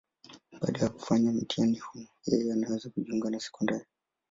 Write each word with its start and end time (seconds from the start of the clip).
Baada 0.61 0.79
ya 0.79 0.89
kufanya 0.89 1.31
mtihani 1.31 1.77
huu, 1.79 2.05
yeye 2.25 2.53
anaweza 2.53 2.89
kujiunga 2.89 3.29
na 3.29 3.39
sekondari. 3.39 3.85